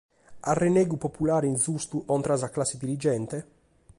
Arrennegu 0.53 0.97
populare 1.03 1.45
ingiustu 1.51 2.03
contra 2.09 2.33
a 2.33 2.37
sa 2.37 2.49
classe 2.49 2.79
dirigente? 2.79 3.45